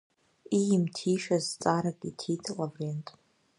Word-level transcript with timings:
Иимҭишаз 0.59 1.45
зҵаарак 1.51 1.99
иҭиит 2.09 2.43
Лаврент. 2.57 3.07